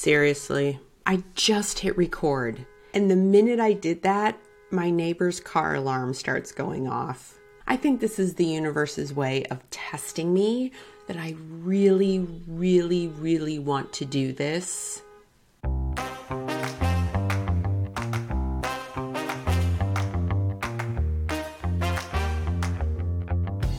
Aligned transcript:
Seriously, 0.00 0.78
I 1.06 1.24
just 1.34 1.80
hit 1.80 1.96
record. 1.96 2.64
And 2.94 3.10
the 3.10 3.16
minute 3.16 3.58
I 3.58 3.72
did 3.72 4.02
that, 4.02 4.38
my 4.70 4.90
neighbor's 4.90 5.40
car 5.40 5.74
alarm 5.74 6.14
starts 6.14 6.52
going 6.52 6.86
off. 6.86 7.36
I 7.66 7.76
think 7.76 8.00
this 8.00 8.20
is 8.20 8.34
the 8.34 8.44
universe's 8.44 9.12
way 9.12 9.44
of 9.46 9.68
testing 9.70 10.32
me 10.32 10.70
that 11.08 11.16
I 11.16 11.34
really, 11.50 12.20
really, 12.46 13.08
really 13.08 13.58
want 13.58 13.92
to 13.94 14.04
do 14.04 14.32
this. 14.32 15.02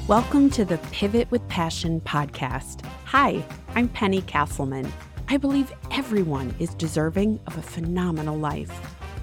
Welcome 0.06 0.50
to 0.50 0.66
the 0.66 0.82
Pivot 0.92 1.32
with 1.32 1.48
Passion 1.48 2.02
podcast. 2.02 2.84
Hi, 3.06 3.42
I'm 3.74 3.88
Penny 3.88 4.22
Casselman. 4.24 4.92
I 5.32 5.38
believe 5.38 5.72
everyone 5.92 6.56
is 6.58 6.74
deserving 6.74 7.40
of 7.46 7.56
a 7.56 7.62
phenomenal 7.62 8.36
life. 8.36 8.72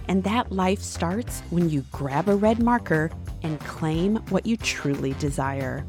And 0.07 0.23
that 0.23 0.53
life 0.53 0.81
starts 0.81 1.41
when 1.51 1.69
you 1.69 1.85
grab 1.91 2.29
a 2.29 2.37
red 2.37 2.63
marker 2.63 3.11
and 3.43 3.59
claim 3.59 4.19
what 4.29 4.47
you 4.47 4.57
truly 4.57 5.15
desire. 5.15 5.85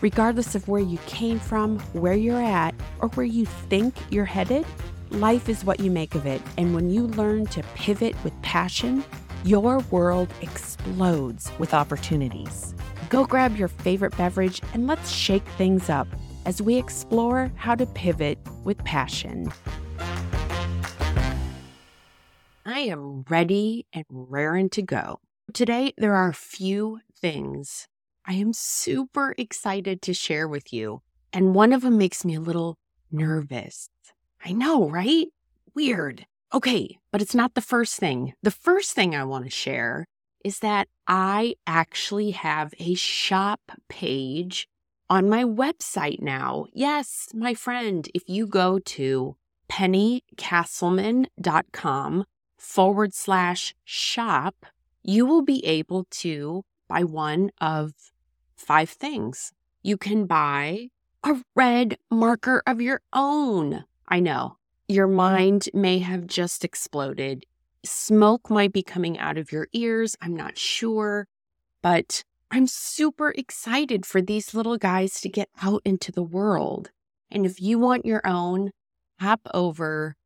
Regardless 0.00 0.54
of 0.54 0.68
where 0.68 0.80
you 0.80 0.98
came 1.08 1.40
from, 1.40 1.80
where 1.92 2.14
you're 2.14 2.40
at, 2.40 2.72
or 3.00 3.08
where 3.08 3.26
you 3.26 3.46
think 3.46 3.96
you're 4.10 4.24
headed, 4.24 4.64
life 5.10 5.48
is 5.48 5.64
what 5.64 5.80
you 5.80 5.90
make 5.90 6.14
of 6.14 6.24
it. 6.24 6.40
And 6.56 6.72
when 6.72 6.88
you 6.88 7.08
learn 7.08 7.46
to 7.46 7.64
pivot 7.74 8.14
with 8.22 8.40
passion, 8.42 9.02
your 9.42 9.80
world 9.90 10.32
explodes 10.40 11.50
with 11.58 11.74
opportunities. 11.74 12.76
Go 13.08 13.24
grab 13.24 13.56
your 13.56 13.66
favorite 13.66 14.16
beverage 14.16 14.62
and 14.72 14.86
let's 14.86 15.10
shake 15.10 15.46
things 15.56 15.90
up 15.90 16.06
as 16.48 16.62
we 16.62 16.76
explore 16.76 17.52
how 17.56 17.74
to 17.74 17.84
pivot 17.84 18.38
with 18.64 18.78
passion. 18.78 19.52
I 22.64 22.80
am 22.80 23.26
ready 23.28 23.84
and 23.92 24.06
raring 24.08 24.70
to 24.70 24.80
go. 24.80 25.20
Today, 25.52 25.92
there 25.98 26.14
are 26.14 26.30
a 26.30 26.34
few 26.34 27.00
things 27.14 27.86
I 28.24 28.32
am 28.32 28.54
super 28.54 29.34
excited 29.36 30.00
to 30.00 30.14
share 30.14 30.48
with 30.48 30.72
you, 30.72 31.02
and 31.34 31.54
one 31.54 31.74
of 31.74 31.82
them 31.82 31.98
makes 31.98 32.24
me 32.24 32.36
a 32.36 32.40
little 32.40 32.78
nervous. 33.12 33.90
I 34.42 34.52
know, 34.52 34.88
right? 34.88 35.26
Weird. 35.74 36.24
Okay, 36.54 36.98
but 37.12 37.20
it's 37.20 37.34
not 37.34 37.56
the 37.56 37.60
first 37.60 37.96
thing. 37.96 38.32
The 38.42 38.50
first 38.50 38.92
thing 38.94 39.14
I 39.14 39.24
want 39.24 39.44
to 39.44 39.50
share 39.50 40.06
is 40.42 40.60
that 40.60 40.88
I 41.06 41.56
actually 41.66 42.30
have 42.30 42.72
a 42.78 42.94
shop 42.94 43.60
page 43.90 44.66
on 45.10 45.28
my 45.28 45.44
website 45.44 46.20
now. 46.20 46.66
Yes, 46.72 47.28
my 47.34 47.54
friend, 47.54 48.08
if 48.14 48.22
you 48.26 48.46
go 48.46 48.78
to 48.78 49.36
pennycasselman.com 49.70 52.24
forward 52.56 53.14
slash 53.14 53.74
shop, 53.84 54.66
you 55.02 55.26
will 55.26 55.42
be 55.42 55.64
able 55.64 56.06
to 56.10 56.64
buy 56.88 57.04
one 57.04 57.50
of 57.60 57.92
five 58.56 58.90
things. 58.90 59.52
You 59.82 59.96
can 59.96 60.26
buy 60.26 60.88
a 61.22 61.36
red 61.54 61.96
marker 62.10 62.62
of 62.66 62.80
your 62.80 63.00
own. 63.12 63.84
I 64.08 64.18
know 64.20 64.56
your 64.88 65.06
mm-hmm. 65.06 65.16
mind 65.16 65.68
may 65.74 65.98
have 65.98 66.26
just 66.26 66.64
exploded. 66.64 67.44
Smoke 67.84 68.50
might 68.50 68.72
be 68.72 68.82
coming 68.82 69.18
out 69.18 69.38
of 69.38 69.52
your 69.52 69.68
ears. 69.72 70.16
I'm 70.20 70.34
not 70.34 70.58
sure, 70.58 71.28
but 71.82 72.24
I'm 72.50 72.66
super 72.66 73.30
excited 73.36 74.06
for 74.06 74.22
these 74.22 74.54
little 74.54 74.78
guys 74.78 75.20
to 75.20 75.28
get 75.28 75.50
out 75.62 75.82
into 75.84 76.10
the 76.10 76.22
world. 76.22 76.90
And 77.30 77.44
if 77.44 77.60
you 77.60 77.78
want 77.78 78.06
your 78.06 78.26
own, 78.26 78.70
hop 79.20 79.40
over, 79.52 80.16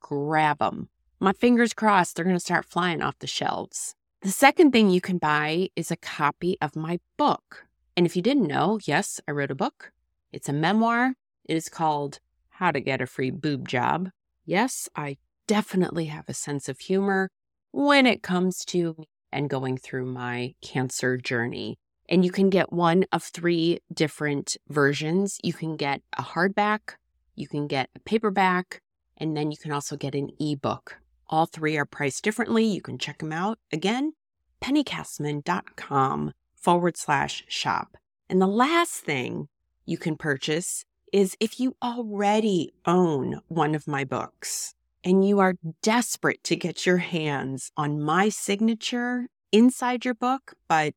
grab 0.00 0.58
them. 0.58 0.88
My 1.20 1.32
fingers 1.32 1.72
crossed, 1.72 2.16
they're 2.16 2.24
going 2.24 2.36
to 2.36 2.40
start 2.40 2.64
flying 2.64 3.00
off 3.00 3.20
the 3.20 3.28
shelves. 3.28 3.94
The 4.22 4.30
second 4.30 4.72
thing 4.72 4.90
you 4.90 5.00
can 5.00 5.18
buy 5.18 5.68
is 5.76 5.92
a 5.92 5.96
copy 5.96 6.56
of 6.60 6.74
my 6.74 6.98
book. 7.16 7.66
And 7.96 8.06
if 8.06 8.16
you 8.16 8.22
didn't 8.22 8.48
know, 8.48 8.80
yes, 8.84 9.20
I 9.28 9.30
wrote 9.30 9.52
a 9.52 9.56
book. 9.56 9.92
It's 10.32 10.48
a 10.48 10.52
memoir. 10.52 11.14
It 11.44 11.56
is 11.56 11.68
called 11.68 12.18
How 12.48 12.72
to 12.72 12.80
Get 12.80 13.00
a 13.00 13.06
Free 13.06 13.30
Boob 13.30 13.68
Job. 13.68 14.10
Yes, 14.44 14.88
I 14.96 15.18
definitely 15.46 16.06
have 16.06 16.28
a 16.28 16.34
sense 16.34 16.68
of 16.68 16.80
humor 16.80 17.30
when 17.70 18.04
it 18.04 18.22
comes 18.22 18.64
to 18.66 19.04
and 19.32 19.50
going 19.50 19.76
through 19.76 20.06
my 20.06 20.54
cancer 20.62 21.16
journey. 21.16 21.78
And 22.08 22.24
you 22.24 22.30
can 22.30 22.48
get 22.48 22.72
one 22.72 23.04
of 23.12 23.22
three 23.22 23.80
different 23.92 24.56
versions. 24.68 25.38
You 25.42 25.52
can 25.52 25.76
get 25.76 26.00
a 26.16 26.22
hardback, 26.22 26.94
you 27.34 27.46
can 27.46 27.66
get 27.66 27.90
a 27.94 28.00
paperback, 28.00 28.80
and 29.16 29.36
then 29.36 29.50
you 29.50 29.56
can 29.56 29.72
also 29.72 29.96
get 29.96 30.14
an 30.14 30.30
ebook. 30.40 30.98
All 31.28 31.46
three 31.46 31.76
are 31.76 31.84
priced 31.84 32.24
differently. 32.24 32.64
You 32.64 32.80
can 32.80 32.96
check 32.96 33.18
them 33.18 33.32
out 33.32 33.58
again, 33.70 34.14
pennycasselman.com 34.62 36.32
forward 36.56 36.96
slash 36.96 37.44
shop. 37.48 37.96
And 38.30 38.40
the 38.40 38.46
last 38.46 38.94
thing 38.94 39.48
you 39.84 39.98
can 39.98 40.16
purchase 40.16 40.84
is 41.12 41.36
if 41.40 41.58
you 41.60 41.76
already 41.82 42.72
own 42.86 43.40
one 43.48 43.74
of 43.74 43.86
my 43.86 44.04
books 44.04 44.74
and 45.04 45.26
you 45.26 45.38
are 45.38 45.54
desperate 45.82 46.42
to 46.44 46.56
get 46.56 46.86
your 46.86 46.98
hands 46.98 47.70
on 47.76 48.00
my 48.00 48.28
signature 48.28 49.28
inside 49.52 50.04
your 50.04 50.14
book, 50.14 50.54
but 50.68 50.94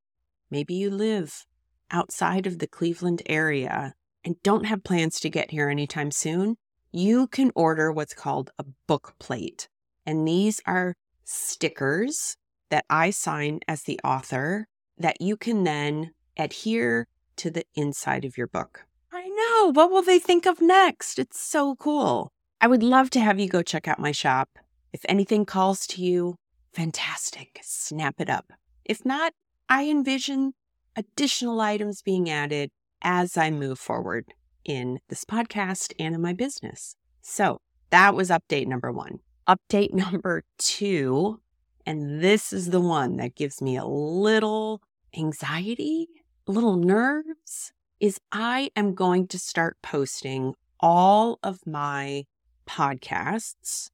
maybe 0.50 0.74
you 0.74 0.90
live 0.90 1.46
outside 1.92 2.48
of 2.48 2.60
the 2.60 2.68
Cleveland 2.68 3.22
area 3.26 3.94
and 4.24 4.42
don't 4.44 4.66
have 4.66 4.84
plans 4.84 5.20
to 5.20 5.30
get 5.30 5.52
here 5.52 5.70
anytime 5.70 6.12
soon, 6.12 6.58
you 6.92 7.28
can 7.28 7.52
order 7.56 7.92
what's 7.92 8.14
called 8.14 8.52
a 8.60 8.66
book 8.88 9.14
plate. 9.20 9.70
And 10.06 10.28
these 10.28 10.62
are 10.66 10.96
stickers 11.24 12.38
that 12.70 12.86
I 12.90 13.10
sign 13.12 13.60
as 13.68 13.84
the 13.84 14.00
author 14.04 14.68
that 14.98 15.22
you 15.22 15.38
can 15.38 15.64
then 15.64 16.12
adhere 16.38 17.08
to 17.38 17.50
the 17.50 17.66
inside 17.76 18.26
of 18.26 18.38
your 18.38 18.48
book. 18.48 18.86
I 19.12 19.28
know. 19.28 19.72
What 19.72 19.92
will 19.92 20.02
they 20.02 20.20
think 20.20 20.46
of 20.46 20.62
next? 20.62 21.20
It's 21.20 21.40
so 21.40 21.76
cool. 21.76 22.32
I 22.64 22.68
would 22.68 22.84
love 22.84 23.10
to 23.12 23.20
have 23.20 23.40
you 23.40 23.50
go 23.50 23.64
check 23.64 23.88
out 23.88 23.98
my 23.98 24.12
shop. 24.12 24.60
If 24.94 25.02
anything 25.10 25.46
calls 25.46 25.88
to 25.88 26.02
you, 26.04 26.36
fantastic, 26.74 27.60
snap 27.64 28.22
it 28.22 28.30
up. 28.30 28.54
If 28.86 29.04
not, 29.04 29.34
I 29.68 29.90
envision 29.90 30.54
additional 30.96 31.60
items 31.60 32.04
being 32.04 32.30
added 32.30 32.70
as 33.02 33.36
I 33.36 33.50
move 33.50 33.80
forward 33.80 34.36
in 34.64 35.00
this 35.08 35.26
podcast 35.26 35.94
and 35.98 36.14
in 36.14 36.22
my 36.22 36.34
business. 36.34 36.96
So 37.24 37.62
that 37.90 38.14
was 38.14 38.30
update 38.30 38.68
number 38.68 38.92
one. 38.92 39.22
Update 39.48 39.94
number 39.96 40.44
two, 40.60 41.42
and 41.88 42.22
this 42.24 42.54
is 42.54 42.70
the 42.70 42.80
one 42.80 43.18
that 43.18 43.34
gives 43.34 43.60
me 43.60 43.76
a 43.76 43.86
little 43.86 44.84
anxiety, 45.18 46.10
a 46.48 46.52
little 46.52 46.76
nerves, 46.76 47.74
is 48.00 48.20
I 48.32 48.70
am 48.76 48.94
going 48.94 49.28
to 49.30 49.40
start 49.40 49.78
posting 49.82 50.54
all 50.80 51.40
of 51.42 51.66
my 51.66 52.26
podcasts 52.72 53.90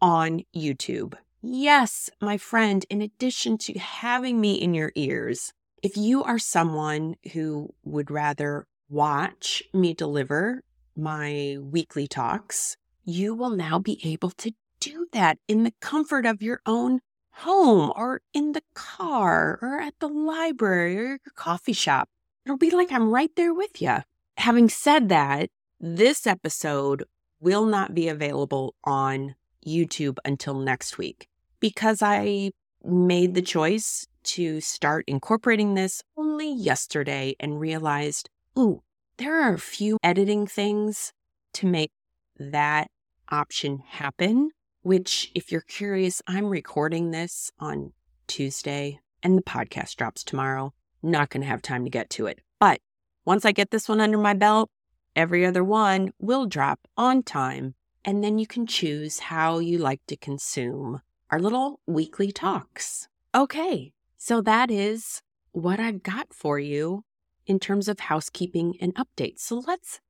on 0.00 0.42
YouTube. 0.54 1.14
Yes, 1.42 2.10
my 2.20 2.36
friend, 2.36 2.86
in 2.88 3.02
addition 3.02 3.58
to 3.58 3.78
having 3.78 4.40
me 4.40 4.54
in 4.54 4.72
your 4.74 4.92
ears, 4.94 5.52
if 5.82 5.96
you 5.96 6.22
are 6.22 6.38
someone 6.38 7.16
who 7.32 7.74
would 7.82 8.10
rather 8.10 8.66
watch 8.88 9.62
me 9.72 9.94
deliver 9.94 10.62
my 10.96 11.56
weekly 11.60 12.06
talks, 12.06 12.76
you 13.04 13.34
will 13.34 13.50
now 13.50 13.78
be 13.78 14.00
able 14.04 14.30
to 14.30 14.52
do 14.80 15.06
that 15.12 15.38
in 15.48 15.64
the 15.64 15.74
comfort 15.80 16.24
of 16.24 16.42
your 16.42 16.60
own 16.66 17.00
home 17.32 17.92
or 17.96 18.20
in 18.32 18.52
the 18.52 18.62
car 18.74 19.58
or 19.60 19.80
at 19.80 19.94
the 19.98 20.08
library 20.08 20.96
or 20.98 21.02
your 21.02 21.18
coffee 21.34 21.72
shop. 21.72 22.08
It'll 22.44 22.58
be 22.58 22.70
like 22.70 22.92
I'm 22.92 23.10
right 23.10 23.30
there 23.36 23.54
with 23.54 23.82
you. 23.82 23.98
Having 24.36 24.68
said 24.68 25.08
that, 25.08 25.50
this 25.80 26.26
episode 26.26 27.04
will 27.40 27.64
not 27.64 27.94
be 27.94 28.08
available 28.08 28.74
on 28.84 29.34
YouTube 29.66 30.18
until 30.24 30.54
next 30.54 30.98
week 30.98 31.28
because 31.58 32.02
I 32.02 32.52
made 32.84 33.34
the 33.34 33.42
choice 33.42 34.06
to 34.22 34.60
start 34.60 35.04
incorporating 35.06 35.74
this 35.74 36.02
only 36.16 36.52
yesterday 36.52 37.34
and 37.40 37.60
realized, 37.60 38.28
ooh, 38.58 38.82
there 39.16 39.42
are 39.42 39.54
a 39.54 39.58
few 39.58 39.98
editing 40.02 40.46
things 40.46 41.12
to 41.54 41.66
make 41.66 41.90
that 42.38 42.88
option 43.30 43.82
happen. 43.86 44.50
Which, 44.82 45.30
if 45.34 45.52
you're 45.52 45.60
curious, 45.60 46.22
I'm 46.26 46.46
recording 46.46 47.10
this 47.10 47.50
on 47.58 47.92
Tuesday 48.26 49.00
and 49.22 49.36
the 49.36 49.42
podcast 49.42 49.96
drops 49.96 50.24
tomorrow. 50.24 50.72
Not 51.02 51.28
going 51.28 51.42
to 51.42 51.46
have 51.46 51.60
time 51.60 51.84
to 51.84 51.90
get 51.90 52.08
to 52.10 52.26
it. 52.26 52.40
But 52.58 52.80
once 53.26 53.44
I 53.44 53.52
get 53.52 53.70
this 53.70 53.90
one 53.90 54.00
under 54.00 54.16
my 54.16 54.32
belt, 54.32 54.70
Every 55.16 55.44
other 55.44 55.64
one 55.64 56.12
will 56.18 56.46
drop 56.46 56.80
on 56.96 57.22
time, 57.22 57.74
and 58.04 58.22
then 58.22 58.38
you 58.38 58.46
can 58.46 58.66
choose 58.66 59.18
how 59.18 59.58
you 59.58 59.78
like 59.78 60.00
to 60.06 60.16
consume 60.16 61.00
our 61.30 61.40
little 61.40 61.80
weekly 61.86 62.32
talks. 62.32 63.08
Okay, 63.34 63.92
so 64.16 64.40
that 64.40 64.70
is 64.70 65.22
what 65.52 65.80
I've 65.80 66.02
got 66.02 66.32
for 66.32 66.58
you 66.58 67.04
in 67.46 67.58
terms 67.58 67.88
of 67.88 68.00
housekeeping 68.00 68.74
and 68.80 68.94
updates. 68.94 69.40
So 69.40 69.62
let's 69.66 70.00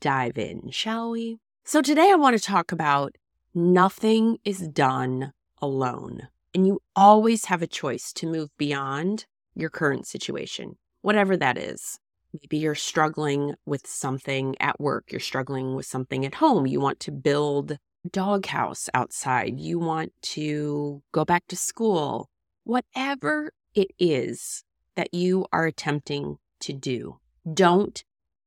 dive 0.00 0.38
in, 0.38 0.70
shall 0.70 1.10
we? 1.10 1.38
So 1.64 1.82
today 1.82 2.10
I 2.10 2.16
want 2.16 2.36
to 2.36 2.42
talk 2.42 2.72
about 2.72 3.16
Nothing 3.56 4.38
is 4.44 4.66
done 4.66 5.32
alone. 5.62 6.26
And 6.52 6.66
you 6.66 6.80
always 6.96 7.44
have 7.44 7.62
a 7.62 7.68
choice 7.68 8.12
to 8.14 8.26
move 8.26 8.50
beyond 8.58 9.26
your 9.54 9.70
current 9.70 10.08
situation, 10.08 10.76
whatever 11.02 11.36
that 11.36 11.56
is. 11.56 12.00
Maybe 12.34 12.58
you're 12.58 12.74
struggling 12.74 13.54
with 13.64 13.86
something 13.86 14.56
at 14.58 14.80
work, 14.80 15.12
you're 15.12 15.20
struggling 15.20 15.76
with 15.76 15.86
something 15.86 16.26
at 16.26 16.34
home. 16.34 16.66
You 16.66 16.80
want 16.80 16.98
to 17.00 17.12
build 17.12 17.72
a 17.72 17.78
doghouse 18.10 18.88
outside, 18.92 19.60
you 19.60 19.78
want 19.78 20.12
to 20.22 21.02
go 21.12 21.24
back 21.24 21.46
to 21.48 21.56
school. 21.56 22.28
Whatever 22.64 23.52
it 23.74 23.92
is 23.98 24.64
that 24.96 25.14
you 25.14 25.46
are 25.52 25.66
attempting 25.66 26.38
to 26.60 26.72
do, 26.72 27.20
don't 27.52 28.02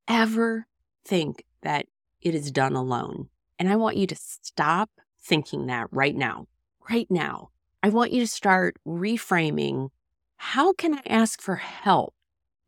ever 0.08 0.68
think 1.06 1.46
that 1.62 1.86
it 2.22 2.36
is 2.36 2.52
done 2.52 2.74
alone. 2.74 3.30
And 3.58 3.70
I 3.70 3.78
want 3.78 3.96
you 3.98 4.08
to 4.08 4.16
stop 4.16 4.90
thinking 5.22 5.68
that 5.68 5.88
right 5.92 6.16
now. 6.16 6.48
Right 6.90 7.10
now. 7.10 7.50
I 7.82 7.90
want 7.90 8.12
you 8.12 8.22
to 8.22 8.28
start 8.28 8.76
reframing 8.86 9.90
how 10.38 10.74
can 10.74 10.94
I 10.96 11.02
ask 11.08 11.42
for 11.42 11.56
help? 11.56 12.14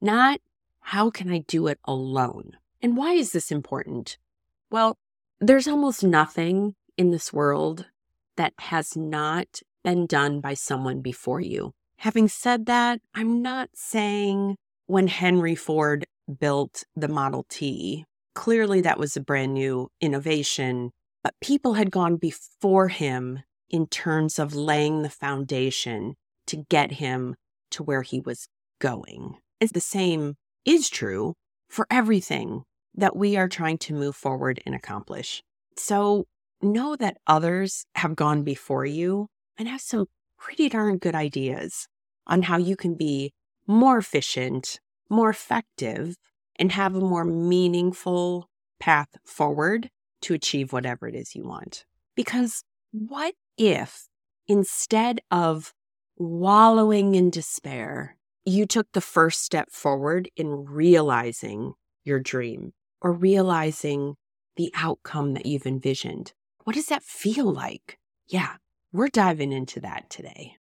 Not 0.02 0.40
how 0.82 1.10
can 1.10 1.32
I 1.32 1.40
do 1.40 1.68
it 1.68 1.80
alone? 1.86 2.58
And 2.82 2.96
why 2.96 3.14
is 3.14 3.32
this 3.32 3.52
important? 3.52 4.18
Well, 4.72 4.98
there's 5.40 5.68
almost 5.68 6.04
nothing 6.04 6.76
in 6.98 7.12
this 7.12 7.32
world 7.34 7.88
that 8.38 8.54
has 8.60 8.96
not 8.96 9.62
been 9.84 10.06
done 10.06 10.42
by 10.42 10.54
someone 10.54 11.02
before 11.02 11.42
you. 11.42 11.74
Having 11.98 12.30
said 12.30 12.66
that, 12.68 13.02
I'm 13.14 13.42
not 13.42 13.70
saying 13.74 14.56
when 14.88 15.08
Henry 15.08 15.56
Ford 15.56 16.06
built 16.40 16.84
the 16.96 17.08
Model 17.08 17.46
T 17.50 18.06
Clearly, 18.40 18.80
that 18.80 18.98
was 18.98 19.18
a 19.18 19.22
brand 19.22 19.54
new 19.54 19.90
innovation, 20.00 20.92
but 21.24 21.36
people 21.42 21.74
had 21.74 21.92
gone 21.92 22.16
before 22.16 22.88
him 22.88 23.40
in 23.70 23.86
terms 23.86 24.40
of 24.40 24.56
laying 24.56 25.02
the 25.02 25.10
foundation 25.10 26.16
to 26.48 26.64
get 26.70 26.94
him 26.94 27.36
to 27.72 27.84
where 27.84 28.02
he 28.02 28.22
was 28.22 28.48
going. 28.80 29.36
It's 29.60 29.74
the 29.74 29.82
same 29.82 30.36
is 30.66 30.90
true 30.90 31.36
for 31.68 31.88
everything 31.90 32.64
that 32.96 33.16
we 33.16 33.38
are 33.38 33.48
trying 33.48 33.78
to 33.78 33.94
move 33.94 34.16
forward 34.16 34.62
and 34.66 34.76
accomplish. 34.76 35.44
So 35.78 36.26
know 36.62 36.96
that 36.96 37.18
others 37.28 37.86
have 37.96 38.16
gone 38.16 38.44
before 38.44 38.86
you 38.86 39.28
and 39.58 39.68
have 39.68 39.82
some 39.82 40.08
pretty 40.38 40.70
darn 40.70 40.98
good 40.98 41.16
ideas 41.16 41.88
on 42.28 42.44
how 42.44 42.58
you 42.58 42.76
can 42.76 42.96
be 42.96 43.32
more 43.68 43.98
efficient, 43.98 44.80
more 45.10 45.30
effective, 45.30 46.16
and 46.56 46.72
have 46.72 46.96
a 46.96 47.00
more 47.00 47.26
meaningful 47.26 48.50
path 48.80 49.10
forward 49.26 49.90
to 50.22 50.34
achieve 50.34 50.74
whatever 50.74 51.08
it 51.08 51.16
is 51.16 51.36
you 51.36 51.44
want. 51.44 51.86
Because 52.16 52.64
what 52.92 53.36
if 53.58 54.08
instead 54.48 55.22
of 55.32 55.74
wallowing 56.18 57.16
in 57.16 57.30
despair, 57.30 58.18
you 58.46 58.66
took 58.66 58.88
the 58.94 59.02
first 59.02 59.44
step 59.44 59.70
forward 59.72 60.30
in 60.36 60.66
realizing 60.66 61.74
your 62.04 62.20
dream 62.20 62.74
or 63.02 63.12
realizing 63.12 64.16
the 64.56 64.72
outcome 64.76 65.34
that 65.34 65.46
you've 65.46 65.66
envisioned? 65.66 66.34
What 66.64 66.76
does 66.76 66.88
that 66.88 67.04
feel 67.04 67.52
like? 67.52 68.00
Yeah, 68.28 68.56
we're 68.92 69.08
diving 69.08 69.52
into 69.52 69.80
that 69.82 70.10
today. 70.10 70.56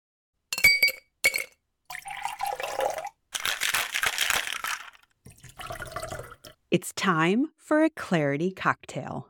It's 6.71 6.92
time 6.94 7.48
for 7.57 7.83
a 7.83 7.89
clarity 7.89 8.51
cocktail. 8.51 9.30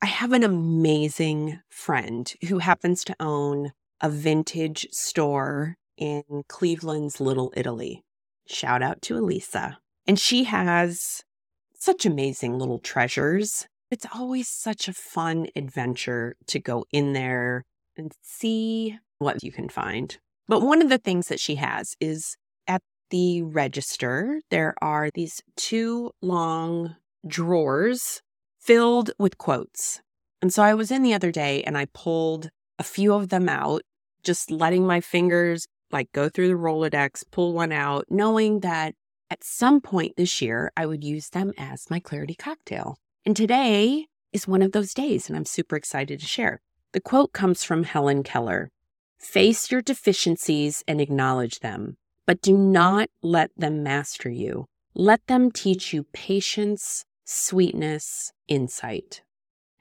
I 0.00 0.06
have 0.06 0.32
an 0.32 0.42
amazing 0.42 1.60
friend 1.68 2.32
who 2.48 2.58
happens 2.58 3.04
to 3.04 3.16
own 3.20 3.72
a 4.00 4.08
vintage 4.08 4.88
store 4.90 5.76
in 5.96 6.22
Cleveland's 6.48 7.20
Little 7.20 7.52
Italy. 7.56 8.02
Shout 8.46 8.82
out 8.82 9.02
to 9.02 9.16
Elisa. 9.16 9.78
And 10.06 10.18
she 10.18 10.44
has 10.44 11.22
such 11.74 12.06
amazing 12.06 12.58
little 12.58 12.78
treasures. 12.78 13.66
It's 13.90 14.06
always 14.14 14.48
such 14.48 14.88
a 14.88 14.92
fun 14.92 15.48
adventure 15.54 16.36
to 16.46 16.58
go 16.58 16.84
in 16.92 17.12
there 17.12 17.64
and 17.96 18.12
see 18.22 18.98
what 19.18 19.42
you 19.42 19.52
can 19.52 19.68
find. 19.68 20.18
But 20.48 20.62
one 20.62 20.82
of 20.82 20.88
the 20.88 20.98
things 20.98 21.28
that 21.28 21.40
she 21.40 21.56
has 21.56 21.94
is 22.00 22.36
at 22.66 22.82
the 23.10 23.42
register, 23.42 24.40
there 24.50 24.74
are 24.82 25.10
these 25.14 25.42
two 25.56 26.10
long 26.20 26.96
drawers 27.26 28.22
filled 28.58 29.10
with 29.18 29.38
quotes. 29.38 30.00
And 30.40 30.52
so 30.52 30.62
I 30.62 30.74
was 30.74 30.90
in 30.90 31.02
the 31.02 31.14
other 31.14 31.30
day 31.30 31.62
and 31.62 31.78
I 31.78 31.86
pulled 31.92 32.50
a 32.78 32.84
few 32.84 33.14
of 33.14 33.28
them 33.28 33.48
out, 33.48 33.82
just 34.24 34.50
letting 34.50 34.86
my 34.86 35.00
fingers 35.00 35.66
like 35.92 36.12
go 36.12 36.28
through 36.28 36.48
the 36.48 36.54
Rolodex, 36.54 37.24
pull 37.30 37.52
one 37.52 37.72
out, 37.72 38.06
knowing 38.10 38.60
that 38.60 38.94
at 39.30 39.44
some 39.44 39.80
point 39.80 40.16
this 40.16 40.40
year 40.40 40.72
I 40.76 40.86
would 40.86 41.04
use 41.04 41.30
them 41.30 41.52
as 41.58 41.90
my 41.90 42.00
clarity 42.00 42.34
cocktail. 42.34 42.98
And 43.24 43.36
today 43.36 44.06
is 44.32 44.48
one 44.48 44.62
of 44.62 44.72
those 44.72 44.94
days, 44.94 45.28
and 45.28 45.36
I'm 45.36 45.44
super 45.44 45.76
excited 45.76 46.20
to 46.20 46.26
share. 46.26 46.60
The 46.92 47.00
quote 47.00 47.32
comes 47.32 47.64
from 47.64 47.84
Helen 47.84 48.22
Keller 48.22 48.70
Face 49.18 49.70
your 49.70 49.82
deficiencies 49.82 50.82
and 50.88 51.00
acknowledge 51.00 51.60
them 51.60 51.96
but 52.26 52.40
do 52.40 52.56
not 52.56 53.08
let 53.22 53.50
them 53.56 53.82
master 53.82 54.30
you. 54.30 54.66
Let 54.94 55.26
them 55.26 55.50
teach 55.50 55.92
you 55.92 56.04
patience, 56.12 57.04
sweetness, 57.24 58.32
insight. 58.48 59.22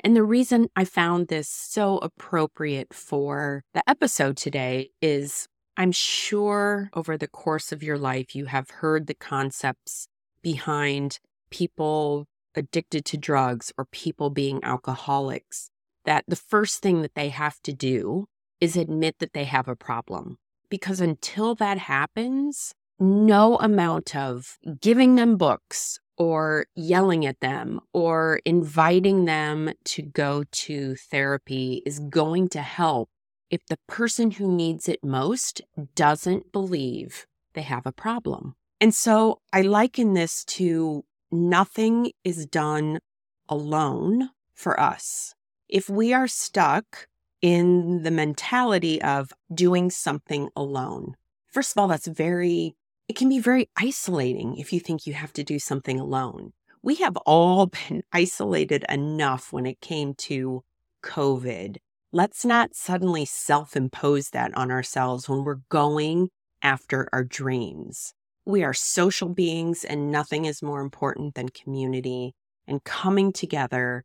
And 0.04 0.16
the 0.16 0.24
reason 0.24 0.68
I 0.76 0.86
found 0.86 1.28
this 1.28 1.48
so 1.48 2.00
appropriate 2.00 2.94
for 2.94 3.64
the 3.74 3.88
episode 3.88 4.38
today 4.38 4.90
is 5.02 5.48
I'm 5.78 5.92
sure 5.92 6.90
over 6.94 7.18
the 7.18 7.28
course 7.28 7.72
of 7.72 7.82
your 7.82 7.98
life, 7.98 8.36
you 8.36 8.46
have 8.46 8.70
heard 8.70 9.08
the 9.08 9.14
concepts 9.14 10.08
behind 10.42 11.20
people 11.50 12.28
addicted 12.56 13.06
to 13.06 13.18
drugs 13.18 13.72
or 13.78 13.86
people 13.86 14.30
being 14.30 14.64
alcoholics, 14.64 15.70
that 16.06 16.26
the 16.28 16.36
first 16.36 16.82
thing 16.82 17.02
that 17.02 17.16
they 17.16 17.30
have 17.30 17.62
to 17.64 17.74
do 17.74 18.28
is 18.60 18.76
admit 18.76 19.16
that 19.20 19.34
they 19.34 19.46
have 19.46 19.68
a 19.68 19.76
problem. 19.76 20.38
Because 20.70 21.00
until 21.02 21.56
that 21.56 21.78
happens, 21.78 22.74
no 23.00 23.58
amount 23.58 24.16
of 24.16 24.58
giving 24.80 25.16
them 25.16 25.38
books 25.38 26.00
or 26.18 26.66
yelling 26.76 27.26
at 27.26 27.40
them 27.40 27.80
or 27.94 28.40
inviting 28.46 29.26
them 29.26 29.72
to 29.86 30.02
go 30.02 30.44
to 30.52 30.96
therapy 30.96 31.82
is 31.86 32.00
going 32.00 32.48
to 32.50 32.62
help 32.62 33.10
if 33.52 33.66
the 33.68 33.78
person 33.88 34.32
who 34.32 34.52
needs 34.52 34.90
it 34.90 35.04
most 35.04 35.62
doesn't 35.94 36.52
believe 36.52 37.28
they 37.54 37.62
have 37.62 37.86
a 37.86 37.92
problem. 37.92 38.56
And 38.80 38.96
so 38.96 39.42
I 39.54 39.62
liken 39.62 40.14
this 40.14 40.44
to 40.46 41.04
nothing 41.32 42.14
is 42.24 42.48
done 42.48 43.00
alone 43.48 44.30
for 44.56 44.80
us. 44.80 45.36
If 45.68 45.90
we 45.90 46.14
are 46.14 46.28
stuck 46.28 47.08
in 47.42 48.04
the 48.04 48.12
mentality 48.12 49.02
of 49.02 49.34
doing 49.54 49.90
something 49.90 50.50
alone. 50.56 51.16
First 51.48 51.72
of 51.72 51.82
all, 51.82 51.88
that's 51.88 52.08
very, 52.08 52.76
it 53.08 53.16
can 53.16 53.30
be 53.30 53.40
very 53.40 53.70
isolating 53.76 54.58
if 54.58 54.72
you 54.72 54.80
think 54.80 55.06
you 55.06 55.14
have 55.14 55.34
to 55.34 55.44
do 55.44 55.60
something 55.60 56.00
alone. 56.00 56.54
We 56.84 56.96
have 56.96 57.18
all 57.18 57.66
been 57.90 58.04
isolated 58.14 58.86
enough 58.88 59.52
when 59.52 59.66
it 59.66 59.82
came 59.82 60.14
to 60.16 60.64
COVID. 61.04 61.78
Let's 62.14 62.44
not 62.44 62.76
suddenly 62.76 63.26
self 63.26 63.76
impose 63.76 64.30
that 64.30 64.56
on 64.58 64.72
ourselves 64.72 65.30
when 65.30 65.44
we're 65.44 65.62
going 65.70 66.30
after 66.62 67.08
our 67.14 67.24
dreams. 67.24 68.14
We 68.46 68.64
are 68.64 68.74
social 68.74 69.30
beings, 69.30 69.84
and 69.84 70.12
nothing 70.12 70.46
is 70.46 70.62
more 70.62 70.82
important 70.82 71.36
than 71.36 71.50
community 71.50 72.34
and 72.68 72.84
coming 72.84 73.32
together 73.32 74.04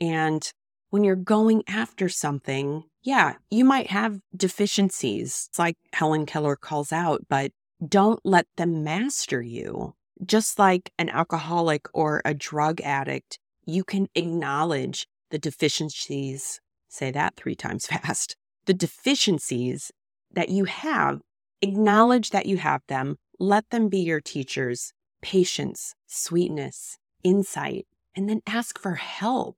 and 0.00 0.50
when 0.90 1.04
you're 1.04 1.16
going 1.16 1.62
after 1.68 2.08
something, 2.08 2.84
yeah, 3.02 3.34
you 3.50 3.64
might 3.64 3.88
have 3.88 4.20
deficiencies, 4.34 5.50
like 5.58 5.76
Helen 5.92 6.24
Keller 6.24 6.56
calls 6.56 6.92
out, 6.92 7.26
but 7.28 7.50
don't 7.86 8.20
let 8.24 8.46
them 8.56 8.84
master 8.84 9.42
you. 9.42 9.94
Just 10.24 10.58
like 10.58 10.90
an 10.98 11.10
alcoholic 11.10 11.86
or 11.92 12.22
a 12.24 12.34
drug 12.34 12.80
addict, 12.80 13.38
you 13.66 13.84
can 13.84 14.08
acknowledge 14.14 15.06
the 15.30 15.38
deficiencies, 15.38 16.60
say 16.88 17.10
that 17.10 17.36
three 17.36 17.54
times 17.54 17.86
fast, 17.88 18.36
the 18.66 18.74
deficiencies 18.74 19.90
that 20.32 20.48
you 20.48 20.64
have, 20.64 21.20
acknowledge 21.62 22.30
that 22.30 22.46
you 22.46 22.58
have 22.58 22.82
them, 22.88 23.16
let 23.38 23.70
them 23.70 23.88
be 23.88 24.00
your 24.00 24.20
teachers, 24.20 24.92
patience, 25.22 25.94
sweetness, 26.06 26.98
insight, 27.22 27.86
and 28.14 28.28
then 28.28 28.40
ask 28.46 28.78
for 28.78 28.94
help 28.94 29.56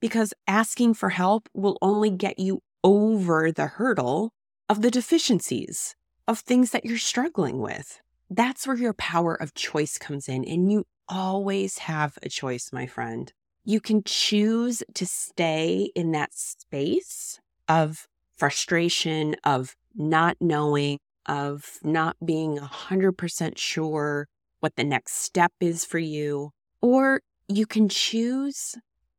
because 0.00 0.34
asking 0.46 0.94
for 0.94 1.10
help 1.10 1.48
will 1.54 1.78
only 1.80 2.10
get 2.10 2.38
you 2.38 2.60
over 2.84 3.52
the 3.52 3.66
hurdle 3.66 4.32
of 4.68 4.82
the 4.82 4.90
deficiencies 4.90 5.94
of 6.26 6.40
things 6.40 6.70
that 6.70 6.84
you're 6.84 6.98
struggling 6.98 7.58
with. 7.60 8.00
That's 8.28 8.66
where 8.66 8.76
your 8.76 8.94
power 8.94 9.34
of 9.34 9.54
choice 9.54 9.98
comes 9.98 10.28
in. 10.28 10.44
And 10.44 10.70
you 10.72 10.84
always 11.08 11.78
have 11.78 12.18
a 12.22 12.28
choice, 12.28 12.70
my 12.72 12.86
friend. 12.86 13.32
You 13.64 13.80
can 13.80 14.02
choose 14.04 14.82
to 14.94 15.06
stay 15.06 15.90
in 15.94 16.10
that 16.12 16.34
space 16.34 17.40
of 17.68 18.08
frustration, 18.36 19.36
of 19.44 19.76
not 19.94 20.36
knowing, 20.40 20.98
of 21.26 21.78
not 21.84 22.16
being 22.24 22.58
100% 22.58 23.56
sure 23.56 24.26
what 24.58 24.74
the 24.76 24.84
next 24.84 25.14
step 25.14 25.52
is 25.60 25.84
for 25.84 26.00
you. 26.00 26.50
Or 26.80 27.20
you 27.48 27.66
can 27.66 27.88
choose 27.88 28.74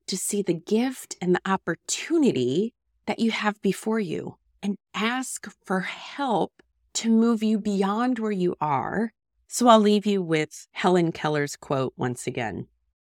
to 0.08 0.18
see 0.18 0.42
the 0.42 0.54
gift 0.54 1.16
and 1.22 1.34
the 1.34 1.42
opportunity 1.46 2.74
that 3.06 3.20
you 3.20 3.32
have 3.32 3.62
before 3.62 4.00
you 4.00 4.36
and 4.62 4.78
ask 4.94 5.48
for 5.66 5.82
help 5.82 6.52
to 6.94 7.10
move 7.10 7.44
you 7.44 7.60
beyond 7.60 8.20
where 8.20 8.32
you 8.32 8.56
are. 8.60 9.14
So 9.48 9.68
I'll 9.68 9.80
leave 9.80 10.06
you 10.06 10.22
with 10.22 10.68
Helen 10.72 11.12
Keller's 11.12 11.56
quote 11.56 11.94
once 11.96 12.28
again 12.28 12.68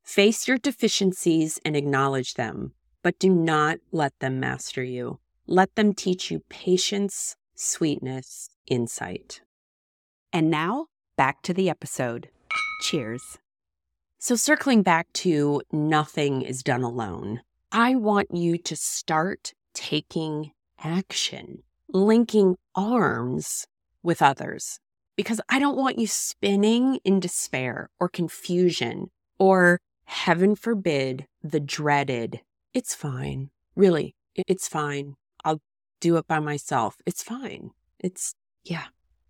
Face 0.09 0.49
your 0.49 0.57
deficiencies 0.57 1.61
and 1.67 1.77
acknowledge 1.77 2.33
them, 2.33 2.73
but 3.03 3.19
do 3.19 3.29
not 3.29 3.77
let 3.93 4.19
them 4.21 4.41
master 4.41 4.83
you. 4.83 5.19
Let 5.47 5.75
them 5.75 5.93
teach 5.93 6.31
you 6.31 6.41
patience, 6.49 7.37
sweetness, 7.55 8.49
insight. 8.67 9.43
And 10.33 10.51
now, 10.51 10.87
back 11.19 11.43
to 11.43 11.53
the 11.53 11.69
episode. 11.69 12.31
Cheers. 12.81 13.37
So, 14.19 14.35
circling 14.35 14.83
back 14.83 15.13
to 15.25 15.61
nothing 15.71 16.41
is 16.41 16.63
done 16.63 16.83
alone, 16.83 17.43
I 17.71 17.95
want 17.95 18.35
you 18.35 18.57
to 18.57 18.77
start 18.77 19.53
taking 19.75 20.53
action, 20.83 21.65
linking 21.93 22.57
arms 22.75 23.67
with 24.03 24.23
others, 24.23 24.81
because 25.17 25.43
I 25.51 25.59
don't 25.59 25.77
want 25.77 25.99
you 25.99 26.07
spinning 26.07 26.99
in 27.05 27.21
despair 27.21 27.91
or 28.01 28.09
confusion 28.09 29.11
or, 29.39 29.81
heaven 30.09 30.57
forbid, 30.57 31.27
the 31.43 31.61
dreaded, 31.61 32.41
it's 32.73 32.95
fine. 32.95 33.51
Really, 33.77 34.17
it's 34.35 34.67
fine. 34.67 35.15
I'll 35.45 35.61
do 36.01 36.17
it 36.17 36.27
by 36.27 36.41
myself. 36.41 36.97
It's 37.05 37.23
fine. 37.23 37.71
It's, 37.99 38.35
yeah, 38.65 38.85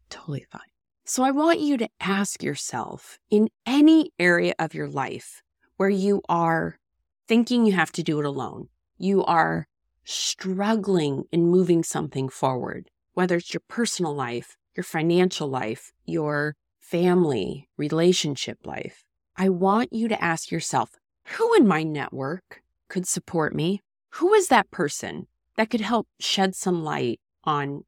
totally 0.08 0.47
fine. 0.49 0.61
So 1.04 1.25
I 1.25 1.32
want 1.32 1.61
you 1.61 1.76
to 1.78 1.88
ask 2.00 2.42
yourself 2.42 3.18
in 3.28 3.49
any 3.66 4.12
area 4.20 4.54
of 4.58 4.73
your 4.73 4.88
life 4.88 5.42
where 5.76 5.88
you 5.90 6.23
are 6.28 6.78
thinking 7.26 7.66
you 7.66 7.73
have 7.73 7.92
to 7.92 8.02
do 8.02 8.20
it 8.20 8.25
alone, 8.25 8.68
you 8.97 9.25
are 9.25 9.66
struggling 10.04 11.25
in 11.32 11.47
moving 11.49 11.82
something 11.82 12.28
forward, 12.28 12.88
whether 13.14 13.37
it's 13.37 13.52
your 13.52 13.62
personal 13.68 14.14
life, 14.14 14.56
your 14.76 14.85
financial 14.85 15.49
life, 15.49 15.92
your 16.06 16.54
family, 16.80 17.68
relationship 17.76 18.58
life. 18.64 19.04
I 19.40 19.50
want 19.50 19.92
you 19.92 20.09
to 20.09 20.21
ask 20.21 20.50
yourself 20.50 20.90
who 21.37 21.54
in 21.54 21.64
my 21.64 21.85
network 21.85 22.61
could 22.88 23.07
support 23.07 23.54
me? 23.54 23.80
Who 24.14 24.35
is 24.35 24.49
that 24.49 24.73
person 24.73 25.28
that 25.57 25.71
could 25.71 25.80
help 25.80 26.09
shed 26.18 26.57
some 26.57 26.83
light 26.83 27.21
on 27.45 27.85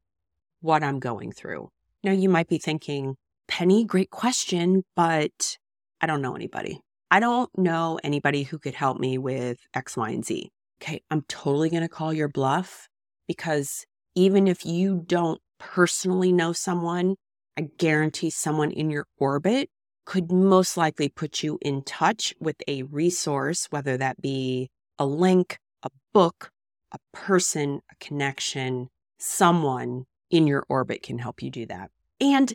what 0.61 0.81
I'm 0.81 0.99
going 0.99 1.33
through? 1.33 1.69
Now, 2.05 2.13
you 2.13 2.29
might 2.29 2.47
be 2.47 2.57
thinking, 2.57 3.15
Penny, 3.49 3.83
great 3.83 4.11
question, 4.11 4.85
but 4.95 5.57
I 5.99 6.07
don't 6.07 6.21
know 6.21 6.35
anybody. 6.35 6.79
I 7.11 7.19
don't 7.19 7.49
know 7.57 7.99
anybody 8.01 8.43
who 8.43 8.57
could 8.57 8.75
help 8.75 8.97
me 8.97 9.17
with 9.17 9.57
X, 9.73 9.97
Y, 9.97 10.09
and 10.09 10.25
Z. 10.25 10.49
Okay, 10.81 11.01
I'm 11.11 11.23
totally 11.27 11.69
going 11.69 11.83
to 11.83 11.89
call 11.89 12.13
your 12.13 12.29
bluff 12.29 12.87
because 13.27 13.85
even 14.15 14.47
if 14.47 14.65
you 14.65 15.03
don't 15.05 15.41
personally 15.59 16.31
know 16.31 16.53
someone, 16.53 17.15
I 17.57 17.67
guarantee 17.77 18.29
someone 18.29 18.71
in 18.71 18.89
your 18.89 19.05
orbit 19.17 19.69
could 20.11 20.29
most 20.29 20.75
likely 20.75 21.07
put 21.07 21.41
you 21.41 21.57
in 21.61 21.81
touch 21.81 22.35
with 22.37 22.57
a 22.67 22.83
resource, 22.83 23.67
whether 23.69 23.95
that 23.95 24.21
be 24.21 24.69
a 24.99 25.05
link, 25.05 25.57
a 25.83 25.89
book, 26.11 26.51
a 26.91 26.97
person, 27.13 27.79
a 27.89 27.95
connection, 28.01 28.89
someone 29.17 30.03
in 30.29 30.47
your 30.47 30.65
orbit 30.67 31.01
can 31.01 31.17
help 31.17 31.41
you 31.41 31.49
do 31.49 31.65
that. 31.65 31.89
And 32.19 32.53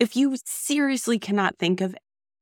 if 0.00 0.16
you 0.16 0.34
seriously 0.46 1.18
cannot 1.18 1.58
think 1.58 1.82
of 1.82 1.94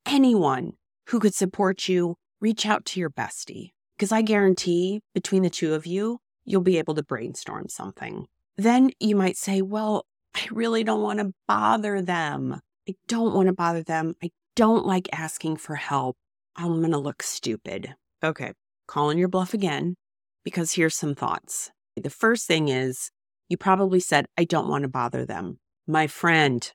anyone 0.07 0.75
who 1.09 1.19
could 1.19 1.35
support 1.35 1.89
you, 1.89 2.15
reach 2.41 2.65
out 2.65 2.85
to 2.85 3.01
your 3.01 3.11
bestie. 3.11 3.71
Because 3.97 4.13
I 4.13 4.23
guarantee 4.23 5.01
between 5.13 5.43
the 5.43 5.51
two 5.51 5.75
of 5.75 5.87
you, 5.87 6.21
you'll 6.45 6.61
be 6.61 6.79
able 6.79 6.95
to 6.95 7.03
brainstorm 7.03 7.69
something. 7.69 8.27
Then 8.57 8.93
you 9.01 9.17
might 9.17 9.37
say, 9.37 9.61
Well, 9.61 10.07
I 10.37 10.47
really 10.53 10.85
don't 10.85 11.03
want 11.03 11.19
to 11.19 11.33
bother 11.49 12.01
them. 12.01 12.61
I 12.89 12.95
don't 13.09 13.35
want 13.35 13.49
to 13.49 13.53
bother 13.53 13.83
them. 13.83 14.15
I 14.23 14.31
don't 14.55 14.87
like 14.87 15.09
asking 15.13 15.57
for 15.57 15.77
help. 15.77 16.17
I'm 16.57 16.81
going 16.81 16.93
to 16.93 16.99
look 16.99 17.23
stupid. 17.23 17.95
Okay, 18.23 18.53
calling 18.87 19.19
your 19.19 19.29
bluff 19.29 19.55
again, 19.55 19.97
because 20.45 20.73
here's 20.73 20.95
some 20.95 21.15
thoughts. 21.15 21.71
The 21.97 22.11
first 22.11 22.47
thing 22.47 22.69
is 22.69 23.11
you 23.49 23.57
probably 23.57 24.01
said, 24.01 24.27
I 24.39 24.45
don't 24.45 24.69
want 24.69 24.83
to 24.83 24.89
bother 24.89 25.25
them. 25.25 25.59
My 25.87 26.07
friend, 26.07 26.71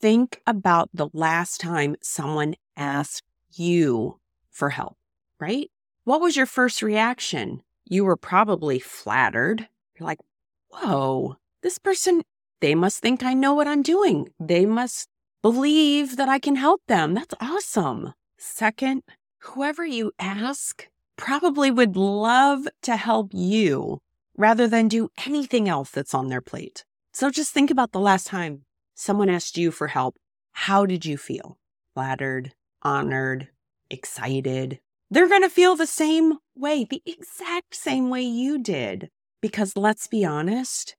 think 0.00 0.40
about 0.46 0.90
the 0.92 1.08
last 1.12 1.60
time 1.60 1.96
someone 2.02 2.54
asked 2.76 3.22
you 3.52 4.18
for 4.50 4.70
help, 4.70 4.96
right? 5.38 5.70
What 6.04 6.20
was 6.20 6.36
your 6.36 6.46
first 6.46 6.82
reaction? 6.82 7.62
You 7.84 8.04
were 8.04 8.16
probably 8.16 8.78
flattered. 8.78 9.68
You're 9.98 10.06
like, 10.06 10.20
whoa, 10.68 11.36
this 11.62 11.78
person, 11.78 12.22
they 12.60 12.74
must 12.74 13.00
think 13.00 13.22
I 13.22 13.34
know 13.34 13.54
what 13.54 13.68
I'm 13.68 13.82
doing. 13.82 14.28
They 14.38 14.66
must 14.66 15.08
believe 15.42 16.16
that 16.16 16.28
I 16.28 16.38
can 16.38 16.56
help 16.56 16.82
them. 16.86 17.14
That's 17.14 17.34
awesome. 17.40 18.14
Second, 18.38 19.02
whoever 19.40 19.84
you 19.84 20.12
ask 20.18 20.88
probably 21.16 21.70
would 21.70 21.96
love 21.96 22.66
to 22.82 22.96
help 22.96 23.30
you 23.32 23.98
rather 24.36 24.66
than 24.66 24.88
do 24.88 25.10
anything 25.26 25.68
else 25.68 25.90
that's 25.90 26.14
on 26.14 26.28
their 26.28 26.40
plate. 26.40 26.84
So 27.12 27.30
just 27.30 27.52
think 27.52 27.70
about 27.70 27.92
the 27.92 28.00
last 28.00 28.26
time 28.26 28.64
someone 28.94 29.28
asked 29.28 29.56
you 29.56 29.70
for 29.70 29.88
help. 29.88 30.16
How 30.52 30.86
did 30.86 31.04
you 31.04 31.16
feel? 31.16 31.58
Flattered, 31.94 32.52
honored, 32.82 33.48
excited, 33.90 34.80
they're 35.10 35.28
going 35.28 35.42
to 35.42 35.50
feel 35.50 35.74
the 35.74 35.86
same 35.86 36.34
way, 36.54 36.86
the 36.88 37.02
exact 37.04 37.74
same 37.74 38.10
way 38.10 38.22
you 38.22 38.62
did. 38.62 39.10
Because 39.40 39.76
let's 39.76 40.06
be 40.06 40.24
honest, 40.24 40.94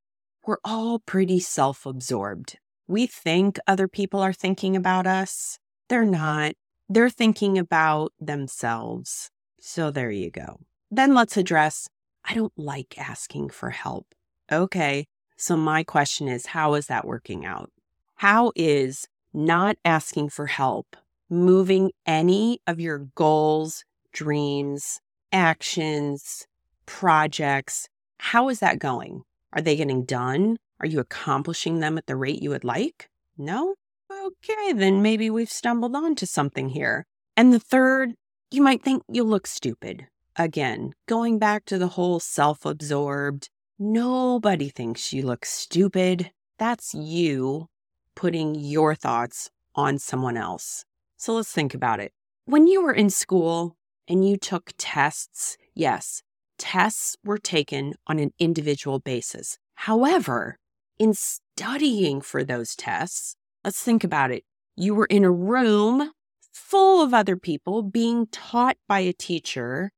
we're 0.45 0.57
all 0.65 0.99
pretty 0.99 1.39
self 1.39 1.85
absorbed. 1.85 2.57
We 2.91 3.07
think 3.07 3.57
other 3.67 3.87
people 3.87 4.19
are 4.19 4.33
thinking 4.33 4.75
about 4.75 5.07
us. 5.07 5.57
They're 5.87 6.03
not. 6.03 6.55
They're 6.89 7.09
thinking 7.09 7.57
about 7.57 8.11
themselves. 8.19 9.31
So 9.61 9.91
there 9.91 10.11
you 10.11 10.29
go. 10.29 10.59
Then 10.89 11.13
let's 11.13 11.37
address 11.37 11.87
I 12.25 12.33
don't 12.33 12.51
like 12.57 12.97
asking 12.97 13.51
for 13.51 13.69
help. 13.69 14.13
Okay. 14.51 15.05
So 15.37 15.55
my 15.55 15.85
question 15.85 16.27
is 16.27 16.47
how 16.47 16.73
is 16.73 16.87
that 16.87 17.05
working 17.05 17.45
out? 17.45 17.71
How 18.15 18.51
is 18.57 19.07
not 19.33 19.77
asking 19.85 20.27
for 20.27 20.47
help 20.47 20.97
moving 21.29 21.91
any 22.05 22.59
of 22.67 22.81
your 22.81 23.07
goals, 23.15 23.85
dreams, 24.11 24.99
actions, 25.31 26.45
projects. 26.85 27.87
How 28.17 28.49
is 28.49 28.59
that 28.59 28.79
going? 28.79 29.23
Are 29.53 29.61
they 29.61 29.77
getting 29.77 30.03
done? 30.03 30.57
Are 30.81 30.87
you 30.87 30.99
accomplishing 30.99 31.79
them 31.79 31.97
at 31.97 32.07
the 32.07 32.15
rate 32.15 32.41
you 32.41 32.49
would 32.49 32.63
like? 32.63 33.09
No? 33.37 33.75
Okay, 34.11 34.73
then 34.73 35.01
maybe 35.01 35.29
we've 35.29 35.49
stumbled 35.49 35.95
onto 35.95 36.25
something 36.25 36.69
here. 36.69 37.05
And 37.37 37.53
the 37.53 37.59
third, 37.59 38.11
you 38.49 38.61
might 38.61 38.83
think 38.83 39.03
you 39.07 39.23
look 39.23 39.47
stupid. 39.47 40.07
Again, 40.35 40.93
going 41.07 41.39
back 41.39 41.65
to 41.65 41.77
the 41.77 41.89
whole 41.89 42.19
self 42.19 42.65
absorbed, 42.65 43.49
nobody 43.79 44.69
thinks 44.69 45.13
you 45.13 45.23
look 45.23 45.45
stupid. 45.45 46.31
That's 46.57 46.93
you 46.93 47.67
putting 48.15 48.55
your 48.55 48.95
thoughts 48.95 49.49
on 49.75 49.99
someone 49.99 50.35
else. 50.35 50.83
So 51.17 51.33
let's 51.35 51.51
think 51.51 51.73
about 51.73 51.99
it. 51.99 52.11
When 52.45 52.67
you 52.67 52.83
were 52.83 52.93
in 52.93 53.09
school, 53.09 53.77
and 54.11 54.27
you 54.27 54.35
took 54.35 54.71
tests, 54.77 55.57
yes, 55.73 56.21
tests 56.57 57.15
were 57.23 57.37
taken 57.37 57.93
on 58.07 58.19
an 58.19 58.31
individual 58.39 58.99
basis. 58.99 59.57
However, 59.75 60.57
in 61.01 61.15
studying 61.15 62.21
for 62.21 62.43
those 62.43 62.75
tests, 62.75 63.35
let's 63.65 63.81
think 63.81 64.03
about 64.03 64.29
it. 64.29 64.43
You 64.75 64.93
were 64.93 65.07
in 65.07 65.23
a 65.23 65.31
room 65.31 66.11
full 66.53 67.03
of 67.03 67.11
other 67.11 67.35
people 67.35 67.81
being 67.81 68.27
taught 68.27 68.77
by 68.87 68.99
a 68.99 69.11
teacher. 69.11 69.89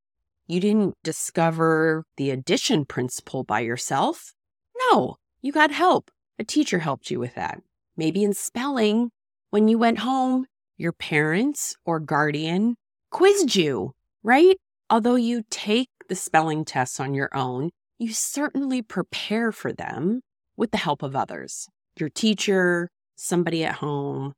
You 0.48 0.62
didn't 0.62 0.96
discover 1.04 2.06
the 2.16 2.30
addition 2.32 2.86
principle 2.86 3.44
by 3.44 3.60
yourself. 3.60 4.32
No, 4.80 5.18
you 5.42 5.52
got 5.52 5.72
help. 5.72 6.10
A 6.40 6.46
teacher 6.46 6.80
helped 6.80 7.12
you 7.12 7.20
with 7.20 7.36
that. 7.36 7.60
Maybe 7.98 8.24
in 8.24 8.34
spelling, 8.34 9.12
when 9.50 9.68
you 9.68 9.78
went 9.78 10.00
home, 10.00 10.46
your 10.78 10.94
parents 10.94 11.76
or 11.84 12.00
guardian 12.00 12.78
quizzed 13.12 13.58
you, 13.58 13.92
right? 14.24 14.56
Although 14.90 15.16
you 15.16 15.44
take 15.50 15.90
the 16.08 16.16
spelling 16.16 16.64
tests 16.64 17.02
on 17.02 17.14
your 17.14 17.30
own, 17.36 17.72
you 18.00 18.14
certainly 18.14 18.82
prepare 18.82 19.52
for 19.52 19.74
them 19.74 20.22
with 20.58 20.72
the 20.72 20.78
help 20.78 21.04
of 21.04 21.16
others 21.16 21.68
your 22.00 22.10
teacher, 22.10 22.90
somebody 23.16 23.64
at 23.64 23.76
home, 23.76 24.34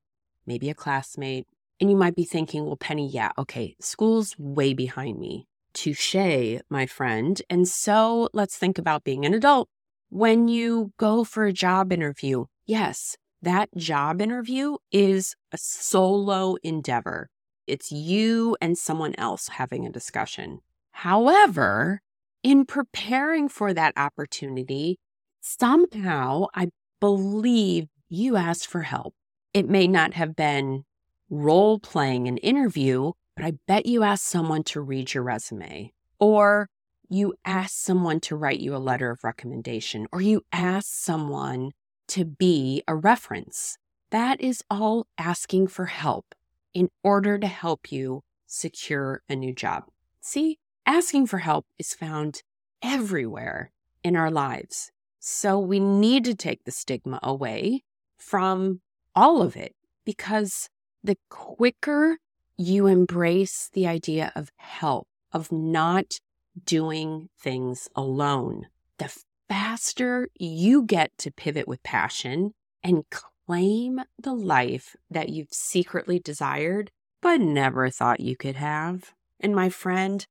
maybe 0.46 0.70
a 0.70 0.74
classmate. 0.74 1.48
And 1.80 1.90
you 1.90 1.96
might 1.96 2.16
be 2.16 2.24
thinking, 2.24 2.66
well, 2.66 2.78
Penny, 2.78 3.08
yeah, 3.08 3.32
okay, 3.38 3.76
school's 3.80 4.36
way 4.38 4.74
behind 4.74 5.20
me. 5.20 5.48
Touche, 5.74 6.62
my 6.70 6.86
friend. 6.86 7.42
And 7.50 7.68
so 7.68 8.30
let's 8.34 8.58
think 8.58 8.78
about 8.78 9.04
being 9.04 9.26
an 9.26 9.34
adult. 9.34 9.68
When 10.10 10.48
you 10.48 10.94
go 10.98 11.24
for 11.24 11.46
a 11.46 11.54
job 11.54 11.92
interview, 11.92 12.46
yes, 12.66 13.18
that 13.42 13.70
job 13.76 14.22
interview 14.22 14.78
is 14.92 15.36
a 15.52 15.58
solo 15.58 16.56
endeavor. 16.64 17.30
It's 17.68 17.92
you 17.92 18.56
and 18.62 18.78
someone 18.78 19.16
else 19.18 19.50
having 19.50 19.86
a 19.86 19.92
discussion. 19.92 20.60
However, 20.92 22.02
in 22.42 22.66
preparing 22.66 23.50
for 23.50 23.74
that 23.74 23.94
opportunity, 23.98 24.98
somehow 25.46 26.48
I 26.54 26.70
believe 27.00 27.88
you 28.10 28.36
asked 28.36 28.68
for 28.68 28.82
help. 28.82 29.14
It 29.54 29.70
may 29.70 29.88
not 29.88 30.14
have 30.14 30.36
been 30.36 30.84
role 31.30 31.80
playing 31.80 32.28
an 32.28 32.38
interview, 32.38 33.12
but 33.36 33.46
I 33.46 33.54
bet 33.68 33.86
you 33.86 34.04
asked 34.04 34.26
someone 34.26 34.64
to 34.66 34.82
read 34.82 35.14
your 35.14 35.24
resume, 35.24 35.94
or 36.20 36.70
you 37.10 37.36
asked 37.46 37.84
someone 37.84 38.20
to 38.22 38.36
write 38.36 38.60
you 38.60 38.76
a 38.76 38.78
letter 38.78 39.12
of 39.12 39.24
recommendation, 39.24 40.08
or 40.12 40.22
you 40.22 40.42
asked 40.52 41.04
someone 41.04 41.72
to 42.08 42.26
be 42.26 42.84
a 42.88 42.96
reference. 42.96 43.78
That 44.10 44.42
is 44.42 44.64
all 44.70 45.08
asking 45.18 45.68
for 45.68 45.86
help 45.86 46.34
in 46.74 46.90
order 47.04 47.38
to 47.38 47.48
help 47.48 47.92
you 47.92 48.24
secure 48.48 49.22
a 49.30 49.36
new 49.36 49.54
job. 49.54 49.86
See, 50.22 50.58
asking 50.86 51.28
for 51.28 51.40
help 51.40 51.66
is 51.78 51.94
found 51.94 52.42
everywhere 52.82 53.72
in 54.04 54.16
our 54.16 54.32
lives. 54.32 54.92
So 55.28 55.58
we 55.58 55.80
need 55.80 56.24
to 56.26 56.36
take 56.36 56.66
the 56.66 56.72
stigma 56.72 57.20
away 57.24 57.82
from 58.16 58.82
all 59.16 59.42
of 59.42 59.56
it 59.56 59.74
because 60.06 60.70
the 61.04 61.18
quicker 61.32 62.20
you 62.58 62.86
embrace 62.86 63.68
the 63.74 63.88
idea 63.88 64.32
of 64.36 64.52
help, 64.58 65.08
of 65.32 65.52
not 65.52 66.20
doing 66.64 67.30
things 67.40 67.90
alone, 67.96 68.68
the 69.00 69.12
faster 69.50 70.28
you 70.38 70.84
get 70.84 71.10
to 71.18 71.32
pivot 71.32 71.68
with 71.68 71.82
passion 71.82 72.52
and 72.84 73.06
claim 73.10 74.02
the 74.20 74.36
life 74.36 74.96
that 75.10 75.30
you've 75.30 75.52
secretly 75.52 76.20
desired 76.20 76.92
but 77.20 77.42
never 77.42 77.90
thought 77.90 78.20
you 78.20 78.38
could 78.38 78.58
have. 78.58 79.16
And 79.40 79.56
my 79.56 79.70
friend, 79.70 80.24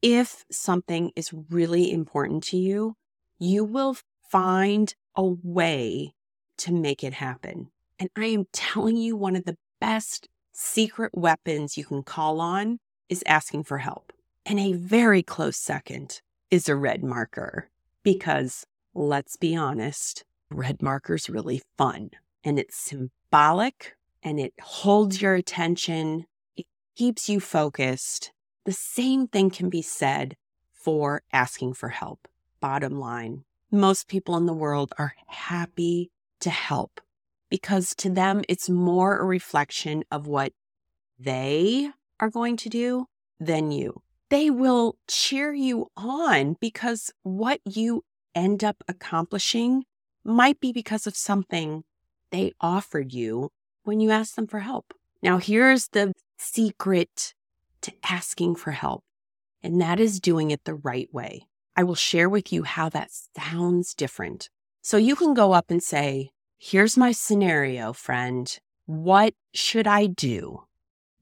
if 0.00 0.46
something 0.50 1.12
is 1.14 1.34
really 1.50 1.92
important 1.92 2.44
to 2.44 2.56
you, 2.56 2.94
you 3.38 3.62
will 3.62 3.94
find 4.28 4.94
a 5.16 5.24
way 5.24 6.14
to 6.58 6.72
make 6.72 7.02
it 7.02 7.14
happen. 7.14 7.70
And 7.98 8.10
I 8.16 8.26
am 8.26 8.46
telling 8.52 8.96
you, 8.96 9.16
one 9.16 9.36
of 9.36 9.44
the 9.44 9.56
best 9.80 10.28
secret 10.52 11.12
weapons 11.14 11.76
you 11.76 11.84
can 11.84 12.02
call 12.02 12.40
on 12.40 12.78
is 13.08 13.22
asking 13.26 13.64
for 13.64 13.78
help. 13.78 14.12
And 14.44 14.58
a 14.58 14.72
very 14.72 15.22
close 15.22 15.56
second 15.56 16.20
is 16.50 16.68
a 16.68 16.76
red 16.76 17.02
marker 17.02 17.68
because 18.02 18.64
let's 18.94 19.36
be 19.36 19.54
honest, 19.54 20.24
red 20.50 20.82
marker's 20.82 21.28
really 21.28 21.62
fun 21.76 22.10
and 22.44 22.58
it's 22.58 22.76
symbolic 22.76 23.94
and 24.22 24.40
it 24.40 24.54
holds 24.60 25.20
your 25.20 25.34
attention. 25.34 26.26
It 26.56 26.66
keeps 26.96 27.28
you 27.28 27.40
focused. 27.40 28.32
The 28.64 28.72
same 28.72 29.28
thing 29.28 29.50
can 29.50 29.68
be 29.68 29.82
said 29.82 30.36
for 30.72 31.22
asking 31.32 31.74
for 31.74 31.90
help. 31.90 32.28
Bottom 32.60 32.98
line, 32.98 33.44
most 33.70 34.08
people 34.08 34.36
in 34.36 34.46
the 34.46 34.52
world 34.52 34.92
are 34.98 35.14
happy 35.26 36.10
to 36.40 36.50
help 36.50 37.00
because 37.50 37.94
to 37.96 38.10
them, 38.10 38.42
it's 38.48 38.68
more 38.68 39.18
a 39.18 39.24
reflection 39.24 40.04
of 40.10 40.26
what 40.26 40.52
they 41.18 41.90
are 42.20 42.30
going 42.30 42.56
to 42.58 42.68
do 42.68 43.06
than 43.40 43.70
you. 43.70 44.02
They 44.30 44.50
will 44.50 44.96
cheer 45.06 45.52
you 45.52 45.90
on 45.96 46.56
because 46.60 47.10
what 47.22 47.60
you 47.64 48.04
end 48.34 48.62
up 48.62 48.84
accomplishing 48.86 49.84
might 50.24 50.60
be 50.60 50.72
because 50.72 51.06
of 51.06 51.16
something 51.16 51.84
they 52.30 52.52
offered 52.60 53.12
you 53.12 53.50
when 53.84 54.00
you 54.00 54.10
asked 54.10 54.36
them 54.36 54.46
for 54.46 54.60
help. 54.60 54.92
Now, 55.22 55.38
here's 55.38 55.88
the 55.88 56.12
secret 56.36 57.34
to 57.80 57.92
asking 58.04 58.56
for 58.56 58.72
help, 58.72 59.02
and 59.62 59.80
that 59.80 59.98
is 59.98 60.20
doing 60.20 60.50
it 60.50 60.64
the 60.64 60.74
right 60.74 61.08
way. 61.12 61.46
I 61.78 61.84
will 61.84 61.94
share 61.94 62.28
with 62.28 62.52
you 62.52 62.64
how 62.64 62.88
that 62.88 63.12
sounds 63.12 63.94
different. 63.94 64.50
So 64.82 64.96
you 64.96 65.14
can 65.14 65.32
go 65.32 65.52
up 65.52 65.66
and 65.70 65.80
say, 65.80 66.30
Here's 66.58 66.96
my 66.96 67.12
scenario, 67.12 67.92
friend. 67.92 68.58
What 68.86 69.34
should 69.54 69.86
I 69.86 70.06
do? 70.06 70.64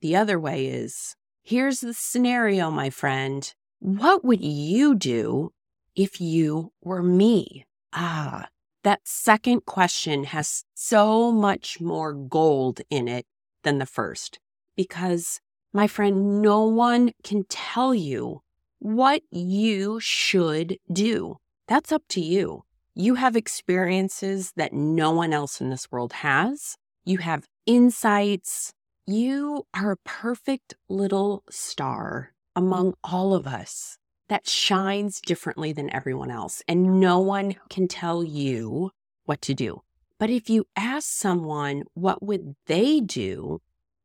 The 0.01 0.16
other 0.16 0.40
way 0.40 0.69
is, 0.69 1.14
Here's 1.42 1.81
the 1.81 1.92
scenario, 1.92 2.71
my 2.71 2.88
friend. 2.88 3.53
What 3.81 4.25
would 4.25 4.40
you 4.40 4.95
do 4.95 5.53
if 5.95 6.23
you 6.23 6.73
were 6.81 7.03
me? 7.03 7.66
Ah, 7.92 8.49
that 8.83 9.01
second 9.05 9.66
question 9.66 10.25
has 10.25 10.64
so 10.73 11.33
much 11.33 11.83
more 11.83 12.14
gold 12.14 12.81
in 12.88 13.09
it 13.09 13.27
than 13.62 13.77
the 13.77 13.85
first. 13.85 14.38
Because, 14.75 15.38
my 15.75 15.87
friend, 15.87 16.40
no 16.40 16.64
one 16.64 17.12
can 17.23 17.45
tell 17.51 17.95
you 17.95 18.40
what 18.79 19.23
you 19.31 20.01
should 20.01 20.79
do. 20.93 21.37
That's 21.69 21.93
up 21.93 22.03
to 22.11 22.21
you. 22.21 22.62
You 22.95 23.17
have 23.17 23.37
experiences 23.37 24.53
that 24.57 24.73
no 24.73 25.11
one 25.11 25.33
else 25.33 25.61
in 25.61 25.71
this 25.71 25.91
world 25.91 26.15
has. 26.15 26.77
You 27.05 27.19
have 27.19 27.47
insights. 27.67 28.73
You 29.07 29.67
are 29.75 29.93
a 29.93 29.97
perfect 29.99 30.75
little 30.89 31.43
star 31.51 32.33
among 32.55 32.95
all 33.05 33.35
of 33.35 33.47
us 33.47 33.99
that 34.29 34.49
shines 34.49 35.21
differently 35.21 35.73
than 35.73 35.95
everyone 35.95 36.31
else, 36.31 36.62
and 36.67 36.99
no 37.01 37.21
one 37.21 37.55
can 37.71 37.87
tell 37.87 38.25
you 38.25 38.91
what 39.25 39.41
to 39.43 39.55
do. 39.55 39.83
But 40.19 40.31
if 40.31 40.49
you 40.49 40.65
ask 40.75 41.09
someone 41.09 41.85
what 41.95 42.23
would 42.23 42.57
they 42.67 43.01
do 43.01 43.61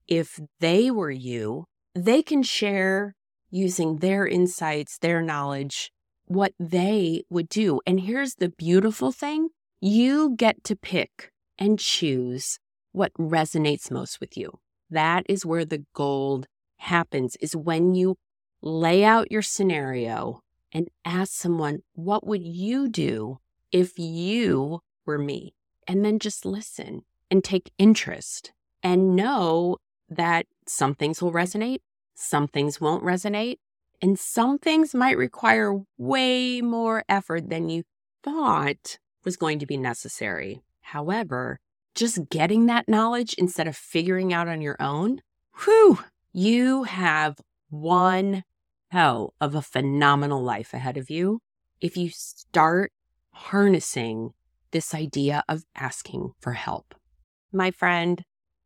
if 0.07 0.39
they 0.59 0.91
were 0.91 1.11
you, 1.11 1.65
they 1.95 2.21
can 2.21 2.43
share 2.43 3.15
using 3.51 3.97
their 3.97 4.25
insights, 4.25 4.97
their 4.97 5.21
knowledge, 5.21 5.91
what 6.25 6.53
they 6.59 7.23
would 7.29 7.49
do. 7.49 7.81
And 7.85 7.99
here's 7.99 8.35
the 8.35 8.49
beautiful 8.49 9.11
thing 9.11 9.49
you 9.81 10.35
get 10.35 10.63
to 10.63 10.75
pick 10.75 11.31
and 11.59 11.77
choose 11.77 12.59
what 12.91 13.13
resonates 13.13 13.91
most 13.91 14.19
with 14.19 14.37
you. 14.37 14.59
That 14.89 15.25
is 15.27 15.45
where 15.45 15.65
the 15.65 15.85
gold 15.93 16.47
happens, 16.77 17.35
is 17.37 17.55
when 17.55 17.93
you 17.93 18.17
lay 18.61 19.03
out 19.03 19.31
your 19.31 19.41
scenario 19.41 20.41
and 20.71 20.89
ask 21.05 21.33
someone, 21.33 21.79
what 21.93 22.25
would 22.25 22.43
you 22.43 22.87
do 22.87 23.39
if 23.71 23.97
you 23.97 24.81
were 25.05 25.17
me? 25.17 25.53
And 25.87 26.05
then 26.05 26.19
just 26.19 26.45
listen 26.45 27.01
and 27.29 27.43
take 27.43 27.71
interest 27.77 28.51
and 28.83 29.15
know 29.15 29.77
that 30.09 30.45
some 30.67 30.93
things 30.93 31.21
will 31.21 31.31
resonate, 31.31 31.79
some 32.21 32.47
things 32.47 32.79
won't 32.79 33.03
resonate, 33.03 33.57
and 34.01 34.17
some 34.17 34.57
things 34.57 34.95
might 34.95 35.17
require 35.17 35.79
way 35.97 36.61
more 36.61 37.03
effort 37.09 37.49
than 37.49 37.69
you 37.69 37.83
thought 38.23 38.97
was 39.23 39.37
going 39.37 39.59
to 39.59 39.65
be 39.65 39.77
necessary. 39.77 40.61
However, 40.81 41.59
just 41.95 42.29
getting 42.29 42.65
that 42.65 42.87
knowledge 42.87 43.33
instead 43.35 43.67
of 43.67 43.75
figuring 43.75 44.33
out 44.33 44.47
on 44.47 44.61
your 44.61 44.77
own, 44.79 45.21
whew, 45.63 45.99
you 46.31 46.83
have 46.83 47.37
one 47.69 48.43
hell 48.89 49.33
of 49.39 49.55
a 49.55 49.61
phenomenal 49.61 50.43
life 50.43 50.73
ahead 50.73 50.97
of 50.97 51.09
you 51.09 51.39
if 51.79 51.97
you 51.97 52.09
start 52.09 52.91
harnessing 53.31 54.31
this 54.71 54.93
idea 54.93 55.43
of 55.47 55.63
asking 55.75 56.31
for 56.39 56.53
help. 56.53 56.95
My 57.51 57.71
friend, 57.71 58.23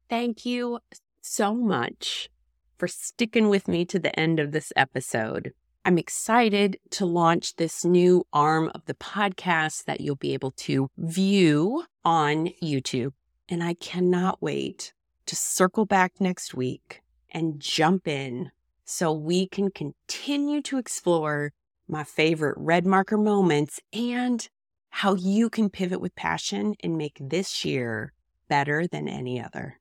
thank 0.09 0.45
you 0.45 0.79
so 1.21 1.53
much 1.55 2.29
for 2.77 2.87
sticking 2.87 3.49
with 3.49 3.67
me 3.67 3.85
to 3.85 3.99
the 3.99 4.17
end 4.19 4.39
of 4.39 4.51
this 4.51 4.71
episode. 4.75 5.53
I'm 5.83 5.97
excited 5.97 6.77
to 6.91 7.05
launch 7.05 7.55
this 7.55 7.85
new 7.85 8.25
arm 8.33 8.71
of 8.73 8.85
the 8.85 8.95
podcast 8.95 9.85
that 9.85 10.01
you'll 10.01 10.15
be 10.15 10.33
able 10.33 10.51
to 10.51 10.89
view 10.97 11.85
on 12.03 12.49
YouTube. 12.61 13.13
And 13.47 13.63
I 13.63 13.75
cannot 13.75 14.41
wait 14.41 14.93
to 15.27 15.35
circle 15.35 15.85
back 15.85 16.13
next 16.19 16.55
week 16.55 17.01
and 17.31 17.59
jump 17.59 18.07
in 18.07 18.51
so 18.83 19.13
we 19.13 19.47
can 19.47 19.69
continue 19.69 20.61
to 20.63 20.77
explore 20.77 21.51
my 21.87 22.03
favorite 22.03 22.55
red 22.57 22.85
marker 22.85 23.17
moments 23.17 23.79
and 23.93 24.47
how 24.89 25.13
you 25.13 25.49
can 25.49 25.69
pivot 25.69 26.01
with 26.01 26.15
passion 26.15 26.73
and 26.81 26.97
make 26.97 27.17
this 27.19 27.63
year 27.65 28.13
better 28.47 28.87
than 28.87 29.07
any 29.07 29.41
other. 29.41 29.79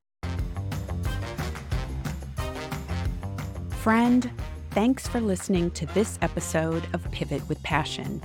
Friend, 3.85 4.31
thanks 4.70 5.07
for 5.07 5.20
listening 5.20 5.70
to 5.73 5.85
this 5.85 6.18
episode 6.23 6.88
of 6.94 7.05
Pivot 7.11 7.47
with 7.51 7.62
Passion. 7.62 8.18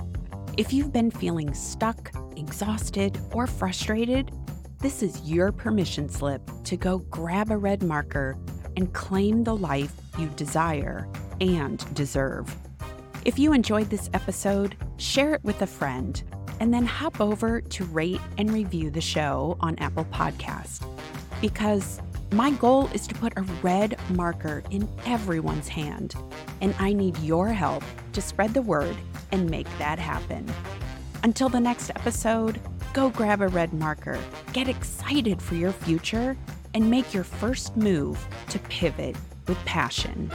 If 0.56 0.72
you've 0.72 0.90
been 0.90 1.10
feeling 1.10 1.52
stuck, 1.52 2.10
exhausted, 2.34 3.20
or 3.32 3.46
frustrated, 3.46 4.30
this 4.78 5.02
is 5.02 5.20
your 5.30 5.52
permission 5.52 6.08
slip 6.08 6.40
to 6.64 6.78
go 6.78 7.00
grab 7.10 7.50
a 7.50 7.58
red 7.58 7.82
marker 7.82 8.38
and 8.78 8.90
claim 8.94 9.44
the 9.44 9.54
life 9.54 9.92
you 10.18 10.28
desire 10.28 11.06
and 11.42 11.94
deserve. 11.94 12.56
If 13.26 13.38
you 13.38 13.52
enjoyed 13.52 13.90
this 13.90 14.08
episode, 14.14 14.76
share 14.96 15.34
it 15.34 15.44
with 15.44 15.60
a 15.60 15.66
friend, 15.66 16.22
and 16.60 16.72
then 16.72 16.86
hop 16.86 17.20
over 17.20 17.60
to 17.60 17.84
rate 17.84 18.22
and 18.38 18.50
review 18.50 18.90
the 18.90 19.02
show 19.02 19.58
on 19.60 19.78
Apple 19.78 20.06
Podcast. 20.06 20.86
Because 21.42 22.00
my 22.32 22.50
goal 22.52 22.88
is 22.94 23.06
to 23.08 23.14
put 23.14 23.32
a 23.36 23.42
red 23.62 23.98
marker 24.10 24.62
in 24.70 24.88
everyone's 25.04 25.68
hand, 25.68 26.14
and 26.60 26.74
I 26.78 26.92
need 26.92 27.18
your 27.18 27.48
help 27.48 27.82
to 28.12 28.20
spread 28.20 28.54
the 28.54 28.62
word 28.62 28.96
and 29.32 29.50
make 29.50 29.66
that 29.78 29.98
happen. 29.98 30.48
Until 31.24 31.48
the 31.48 31.60
next 31.60 31.90
episode, 31.90 32.60
go 32.92 33.10
grab 33.10 33.42
a 33.42 33.48
red 33.48 33.72
marker, 33.72 34.18
get 34.52 34.68
excited 34.68 35.42
for 35.42 35.56
your 35.56 35.72
future, 35.72 36.36
and 36.74 36.88
make 36.88 37.12
your 37.12 37.24
first 37.24 37.76
move 37.76 38.24
to 38.48 38.58
pivot 38.60 39.16
with 39.48 39.58
passion. 39.64 40.30